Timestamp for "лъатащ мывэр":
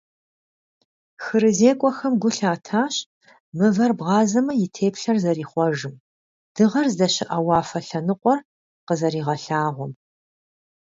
2.37-3.91